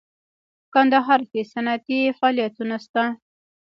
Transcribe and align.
په 0.63 0.67
کندهار 0.75 1.21
کې 1.31 1.41
صنعتي 1.53 1.99
فعالیتونه 2.17 2.75
شته 2.85 3.03